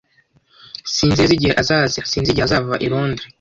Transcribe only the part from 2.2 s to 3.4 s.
igihe azava i Londres.